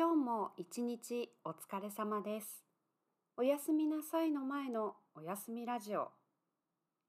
[0.00, 2.62] 今日も一日お疲れ様です。
[3.36, 6.12] おやすみなさいの前のおやすみラジオ。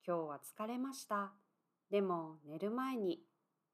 [0.04, 1.32] 今日は疲れました。
[1.92, 3.20] でも寝る前に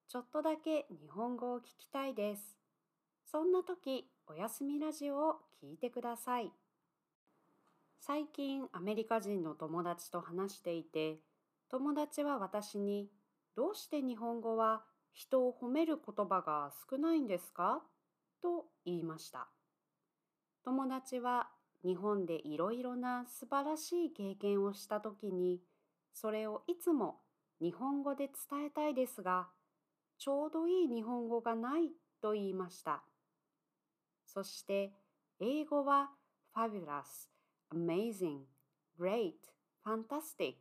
[0.10, 2.58] ちょっとだけ日本語を聞きたいです。
[3.32, 6.52] そんな時、おやすみラジオを聞いてください。
[8.02, 11.20] 最近アメリカ人の友達と話していて、
[11.70, 13.08] 友達は私に
[13.56, 14.82] どうして日本語は
[15.14, 17.82] 人を褒める言葉が少ないんですか？
[18.46, 19.48] と言いました。
[20.64, 21.48] 友達は
[21.84, 25.62] 日本でいろいろな素晴らしい経験をしたときに、
[26.14, 27.22] それをいつも
[27.60, 29.48] 日本語で伝えたいですが、
[30.20, 31.90] ちょうどいい日本語がない
[32.22, 33.04] と言いました。
[34.28, 34.92] そして、
[35.40, 36.12] 英語は
[36.56, 37.30] fabulous,
[37.74, 38.42] amazing,
[39.00, 39.34] great,
[39.84, 40.56] fantastic,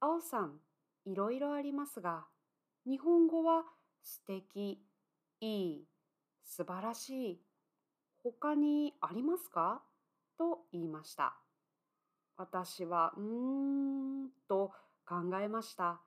[0.00, 0.58] awesome
[1.06, 2.26] いろいろありますが、
[2.84, 3.62] 日本語は
[4.02, 4.82] 素敵、
[5.40, 5.84] いい、
[6.48, 7.40] 素晴らしい、
[8.24, 9.82] 他にありますか？
[10.38, 11.36] と言いました。
[12.38, 13.24] 私は、うー
[14.24, 14.72] んと
[15.06, 16.00] 考えました。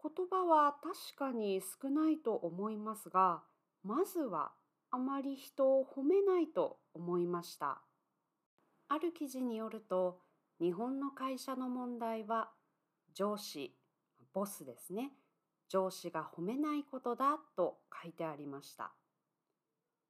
[0.00, 3.42] 言葉は確かに少ないと思いますが、
[3.82, 4.52] まずは
[4.90, 7.80] あまり人を褒めないと思いました。
[8.88, 10.20] ある記事によると、
[10.60, 12.50] 日本の会社の問題は
[13.14, 13.74] 上司、
[14.34, 15.12] ボスですね。
[15.68, 18.92] 上司が褒めないことだと書いてありました。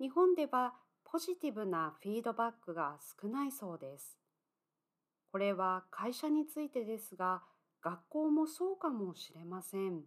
[0.02, 4.18] 日本ではポジティブなフィードバックが少ないそうです。
[5.30, 7.44] これは会社についてですが、
[7.80, 10.00] 学校もそうかもしれません。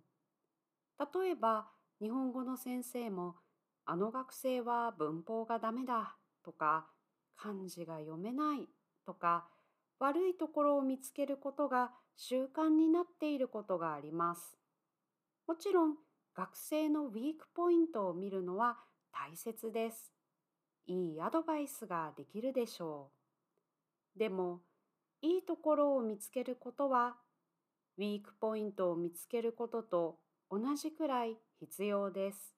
[0.99, 1.69] 例えば、
[2.01, 3.35] 日本語の先生も、
[3.85, 6.87] あの学生は文法がダメだとか、
[7.37, 8.67] 漢字が読めない
[9.05, 9.47] とか、
[9.99, 14.57] 悪いところを見つけることが習慣になっていることがあります。
[15.47, 15.95] もちろん、
[16.35, 18.77] 学生のウィークポイントを見るのは
[19.17, 20.11] 大切です。
[20.87, 23.11] いいアドバイスができるでしょ
[24.15, 24.19] う。
[24.19, 24.59] でも、
[25.21, 27.15] いいところを見つけることは、
[27.97, 30.19] ウィークポイントを見つけることと
[30.51, 32.53] 同じくらい必要です。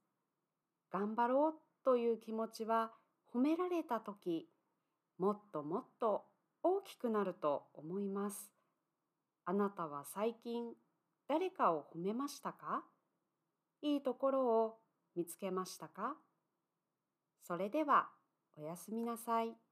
[0.92, 1.54] 頑張ろう
[1.86, 2.92] という気持ちは
[3.34, 4.50] 褒められたとき、
[5.20, 6.26] もっともっと
[6.64, 8.52] 大きくなると思います。
[9.46, 10.74] あなたは最近
[11.30, 12.84] 誰かを褒めましたか？
[13.82, 14.80] いいところを
[15.16, 16.16] 見つけましたか？
[17.48, 18.10] それでは
[18.58, 19.67] おやすみなさい。